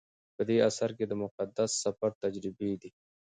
په 0.35 0.41
دې 0.47 0.57
اثر 0.69 0.89
کې 0.97 1.05
د 1.07 1.13
مقدس 1.23 1.71
سفر 1.83 2.09
تجربې 2.23 2.71
دي. 2.81 2.89